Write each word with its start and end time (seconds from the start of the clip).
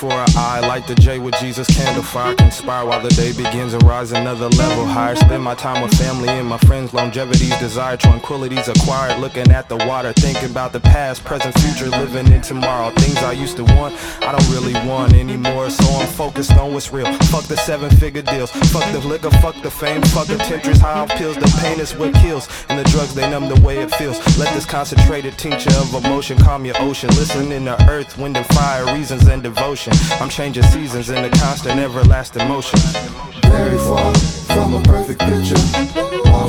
for 0.00 0.10
an 0.12 0.39
the 0.78 0.94
J 0.94 1.18
with 1.18 1.34
Jesus 1.40 1.66
candle 1.66 2.02
fire. 2.02 2.32
Conspire 2.36 2.86
while 2.86 3.02
the 3.02 3.08
day 3.10 3.32
begins 3.32 3.74
and 3.74 3.82
rise 3.82 4.12
another 4.12 4.48
level 4.50 4.86
higher. 4.86 5.16
Spend 5.16 5.42
my 5.42 5.56
time 5.56 5.82
with 5.82 5.92
family 5.98 6.28
and 6.28 6.46
my 6.46 6.58
friends. 6.58 6.94
Longevity's 6.94 7.58
desire, 7.58 7.96
tranquility's 7.96 8.68
acquired. 8.68 9.18
Looking 9.18 9.50
at 9.50 9.68
the 9.68 9.76
water, 9.76 10.12
thinking 10.12 10.48
about 10.48 10.72
the 10.72 10.78
past, 10.78 11.24
present, 11.24 11.58
future, 11.58 11.88
living 11.88 12.32
in 12.32 12.40
tomorrow. 12.40 12.90
Things 12.90 13.16
I 13.18 13.32
used 13.32 13.56
to 13.56 13.64
want, 13.64 13.96
I 14.22 14.30
don't 14.30 14.48
really 14.48 14.74
want 14.88 15.12
anymore. 15.12 15.70
So 15.70 15.84
I'm 15.94 16.06
focused 16.06 16.52
on 16.52 16.72
what's 16.72 16.92
real. 16.92 17.12
Fuck 17.32 17.44
the 17.44 17.56
seven 17.56 17.90
figure 17.90 18.22
deals. 18.22 18.52
Fuck 18.52 18.90
the 18.92 19.00
liquor, 19.00 19.30
fuck 19.42 19.60
the 19.62 19.70
fame, 19.72 20.02
fuck 20.02 20.28
the 20.28 20.38
temptress, 20.38 20.78
high 20.78 21.04
pills. 21.18 21.36
The 21.36 21.52
pain 21.60 21.80
is 21.80 21.96
what 21.96 22.14
kills. 22.14 22.48
And 22.68 22.78
the 22.78 22.84
drugs, 22.84 23.12
they 23.12 23.28
numb 23.28 23.48
the 23.48 23.60
way 23.60 23.78
it 23.78 23.92
feels. 23.96 24.18
Let 24.38 24.54
this 24.54 24.66
concentrated 24.66 25.36
tincture 25.36 25.76
of 25.80 25.92
emotion 25.92 26.38
calm 26.38 26.64
your 26.64 26.80
ocean. 26.80 27.08
Listening 27.10 27.64
to 27.64 27.90
earth, 27.90 28.16
wind, 28.16 28.36
and 28.36 28.46
fire, 28.54 28.94
reasons 28.94 29.26
and 29.26 29.42
devotion. 29.42 29.92
I'm 30.20 30.28
changing 30.28 30.59
seasons 30.62 31.10
in 31.10 31.24
a 31.24 31.30
constant, 31.30 31.78
everlasting 31.78 32.46
motion. 32.48 32.78
Very 33.44 33.78
far 33.78 34.14
from 34.54 34.74
a 34.74 34.82
perfect 34.82 35.20
picture. 35.20 36.39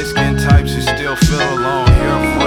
Light 0.00 0.06
skin 0.06 0.36
types, 0.36 0.74
you 0.74 0.80
still 0.80 1.16
feel 1.16 1.40
alone. 1.58 1.86
Hear 1.86 2.39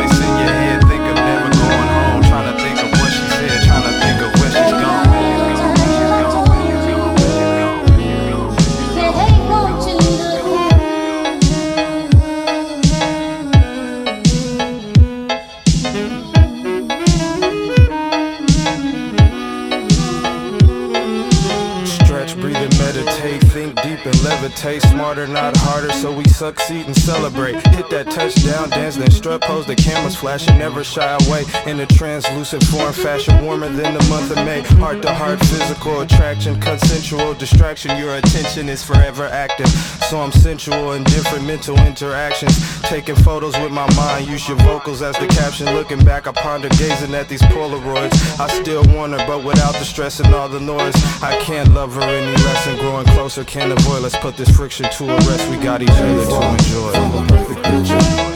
meditate, 22.94 23.42
think 23.52 23.76
deep 23.82 24.06
and 24.06 24.16
levitate. 24.16 24.82
Smarter, 24.82 25.28
not 25.28 25.56
harder, 25.58 25.92
so 25.94 26.12
we 26.12 26.24
succeed 26.26 26.86
and 26.86 26.96
celebrate. 26.96 27.56
Hit 27.68 27.90
that 27.90 28.12
touchdown 28.12 28.70
dance, 28.70 28.96
then 28.98 29.10
strut 29.12 29.42
pose. 29.42 29.66
The 29.66 29.76
cameras 29.76 30.16
flashing, 30.16 30.58
never 30.58 30.84
shy 30.84 31.18
away. 31.26 31.44
In 31.66 31.80
a 31.80 31.86
translucent 31.86 32.64
form, 32.66 32.94
fashion 32.94 33.44
warmer 33.44 33.70
than 33.70 33.94
the 33.98 34.04
month 34.10 34.32
of 34.32 34.38
May. 34.38 34.62
Heart 34.62 35.02
to 35.04 35.14
heart, 35.14 35.40
physical 35.40 36.02
attraction, 36.02 36.60
consensual 36.62 37.34
distraction. 37.34 37.98
Your 37.98 38.16
attention 38.16 38.70
is 38.70 38.84
forever 38.84 39.26
active, 39.26 39.70
so 40.10 40.20
I'm 40.20 40.32
sensual 40.32 40.94
in 40.94 41.04
different 41.04 41.46
mental 41.46 41.78
interactions. 41.80 42.54
Taking 42.84 43.16
photos 43.16 43.58
with 43.58 43.72
my 43.72 43.92
mind, 43.96 44.28
use 44.28 44.48
your 44.48 44.58
vocals 44.58 45.02
as 45.02 45.18
the 45.18 45.28
caption. 45.28 45.74
Looking 45.74 46.04
back, 46.04 46.28
I 46.28 46.32
ponder 46.32 46.70
gazing 46.70 47.14
at 47.16 47.28
these 47.28 47.42
Polaroids. 47.44 48.40
I 48.40 48.48
still 48.62 48.84
want 48.96 49.14
her, 49.14 49.26
but 49.26 49.44
without 49.44 49.74
the 49.74 49.86
stress 49.86 50.20
and 50.20 50.34
all 50.34 50.50
the 50.50 50.60
noise. 50.60 50.96
I 51.22 51.38
can't 51.42 51.74
love 51.74 51.96
her 51.96 52.02
any 52.02 52.36
less, 52.44 52.68
growing 52.84 53.06
closer 53.06 53.46
can't 53.46 53.72
avoid. 53.72 54.02
Let's 54.02 54.18
put 54.18 54.36
this 54.36 54.50
friction 54.50 54.90
to 54.98 55.04
a 55.06 55.16
rest. 55.16 55.50
We 55.50 55.56
got 55.58 55.82
each 55.82 55.90
other 55.90 56.26
to 56.26 57.76
enjoy. 57.78 58.33